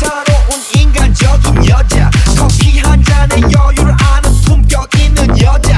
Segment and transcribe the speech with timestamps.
[0.00, 5.69] 사로운 인간적인 여자 커피 한 잔에 여유를 아는 품격 있는 여자.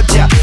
[0.00, 0.39] 여자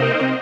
[0.00, 0.40] Hey!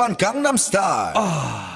[0.00, 1.12] Japan Gangnam Style.
[1.14, 1.69] Oh.